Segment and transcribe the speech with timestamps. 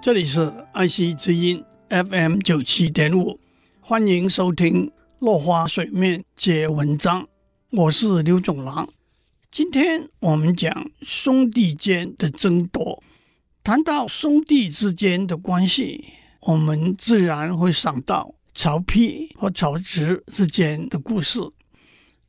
[0.00, 3.40] 这里是爱惜之音 FM 九七点五，
[3.80, 7.26] 欢迎收听落花水面皆文章，
[7.72, 8.88] 我是刘总郎。
[9.50, 13.02] 今天我们讲兄弟间的争夺。
[13.64, 16.04] 谈到兄弟之间的关系，
[16.42, 21.40] 我们自然会想到曹丕和曹植之间的故事。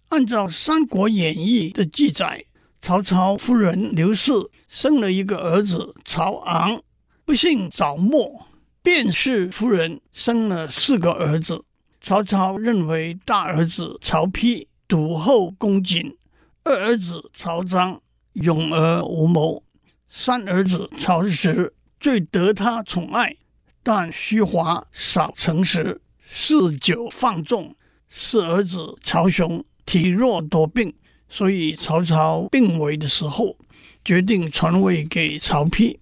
[0.08, 2.44] 按照《三国演义》的记载，
[2.82, 4.32] 曹操夫人刘氏
[4.68, 6.82] 生了一个儿子曹昂。
[7.30, 8.42] 不幸早没，
[8.82, 11.64] 卞氏夫人生了四个儿子。
[12.02, 16.18] 曹操认为大儿子曹丕笃厚恭谨，
[16.64, 18.02] 二儿子曹彰
[18.34, 19.64] 勇而无谋，
[20.08, 23.38] 三儿子曹植最得他宠爱，
[23.84, 27.76] 但虚华少诚实，嗜酒放纵。
[28.10, 30.92] 四儿子曹雄体弱多病，
[31.30, 33.56] 所以曹操病危的时候，
[34.04, 35.96] 决定传位给曹丕。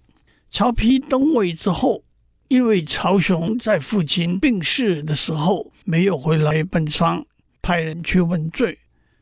[0.50, 2.02] 曹丕登位之后，
[2.48, 7.24] 因为曹雄在父亲病逝的时候没有回来奔丧，
[7.60, 8.78] 派人去问罪，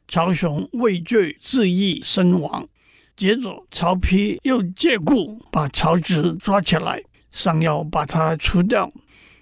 [0.09, 2.69] 曹雄畏罪自缢身亡。
[3.17, 8.93] 接着，曹丕又借故把曹植抓起来，想要把他除掉。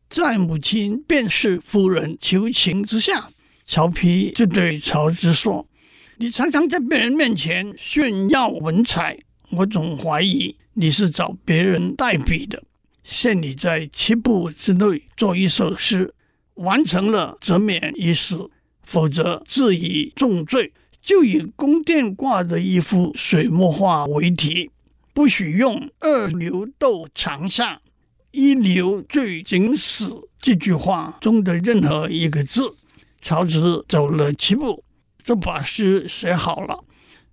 [0.09, 3.29] 在母亲卞氏夫人求情之下，
[3.67, 5.67] 曹丕就对曹植说
[6.19, 9.19] ：“你常常在别人面前炫耀文采，
[9.51, 12.62] 我总怀疑。”你是找别人代笔的，
[13.03, 16.12] 限你在七步之内做一首诗，
[16.55, 18.50] 完成了则免一死，
[18.83, 20.72] 否则自以重罪。
[21.00, 24.70] 就以宫殿挂的一幅水墨画为题，
[25.12, 27.83] 不许用“二流斗长夏，
[28.31, 32.75] 一流最紧死”这句话中的任何一个字。
[33.20, 34.83] 曹植走了七步，
[35.22, 36.83] 就把诗写好了。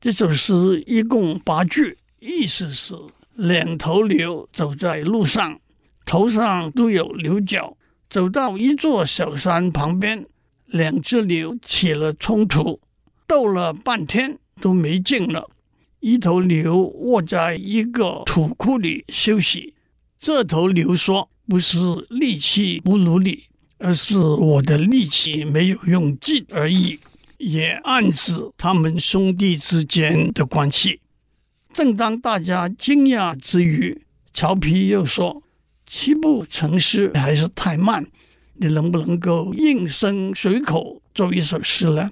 [0.02, 2.94] 这首诗一共八句，意思是。
[3.36, 5.60] 两头牛走在路上，
[6.06, 7.78] 头上都有牛角。
[8.10, 10.26] 走到一座小山旁边，
[10.66, 12.80] 两只牛起了冲突，
[13.26, 15.50] 斗了半天都没劲了。
[16.02, 19.74] 一头牛卧在一个土窟里休息。
[20.20, 21.78] 这头牛说：“不是
[22.10, 23.44] 力气不如你，
[23.78, 27.00] 而是我的力气没有用尽而已。”
[27.38, 31.01] 也暗指他们兄弟之间的关系。
[31.74, 34.02] 正当大家惊讶之余，
[34.34, 35.42] 曹丕又说
[35.88, 38.06] ：“七步成诗还是太慢，
[38.56, 42.12] 你能不能够应声随口做一首诗呢？”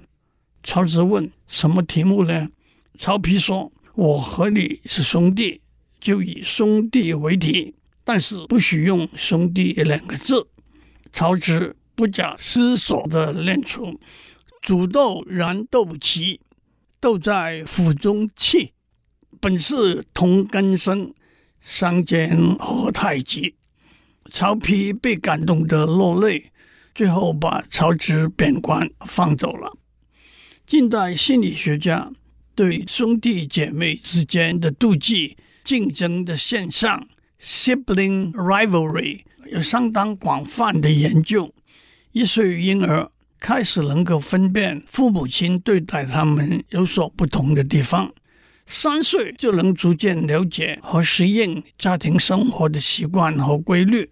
[0.64, 2.48] 曹植问：“什么题目呢？”
[2.98, 5.60] 曹丕说：“我和你是兄弟，
[6.00, 10.46] 就以兄弟为题，但是不许用兄弟两个字。”
[11.12, 13.98] 曹植不假思索地念出
[14.62, 16.38] ：“煮豆燃豆萁，
[16.98, 18.72] 豆在釜中泣。”
[19.40, 21.14] 本是同根生，
[21.62, 23.54] 相煎何太急。
[24.30, 26.52] 曹丕被感动得落泪，
[26.94, 29.76] 最后把曹植贬官放走了。
[30.66, 32.12] 近代心理学家
[32.54, 37.08] 对兄弟姐妹之间的妒忌、竞争的现象
[37.40, 41.52] （sibling rivalry） 有相当广泛的研究。
[42.12, 48.12] 一岁婴儿开始能够分辨父母亲对待他们有所不同的地方。
[48.72, 54.08] 三岁就能逐渐了解和适应家庭生活的习惯和规律，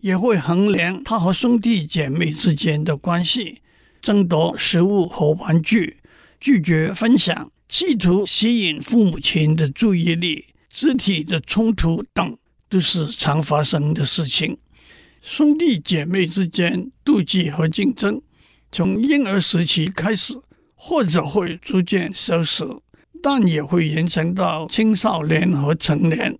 [0.00, 3.60] 也会衡量他和兄弟姐妹之间的关系，
[4.02, 5.98] 争夺食物和玩具，
[6.40, 12.36] 拒绝分享，企图吸引父母亲的注意力，肢体的冲突等，
[12.68, 14.58] 都是常发生的事情。
[15.22, 18.20] 兄弟姐妹之间妒忌和竞争，
[18.72, 20.34] 从婴儿时期开始，
[20.74, 22.64] 或者会逐渐消失。
[23.22, 26.38] 但也会延伸到青少年和成年，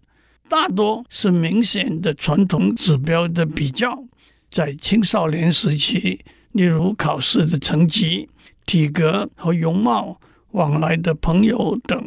[0.48, 4.04] 大多是明显的传统指标的比较。
[4.50, 6.20] 在青少年时期，
[6.52, 8.28] 例如考试的成绩、
[8.66, 10.20] 体格和容貌、
[10.52, 12.00] 往来的朋友等；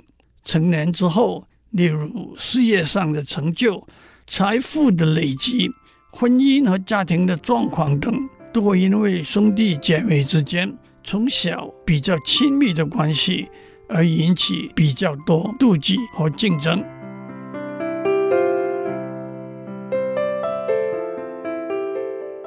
[0.43, 3.87] 成年之后，例如事业上的成就、
[4.27, 5.71] 财富的累积、
[6.11, 8.13] 婚姻和家庭的状况等，
[8.51, 13.47] 都会因为兄弟姐妹之间从小比较亲密的关系。
[13.93, 16.83] 而引起比较多妒忌和竞争。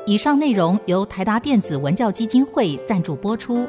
[0.05, 3.67] 以上内容由台达电子文教基金会赞助播出。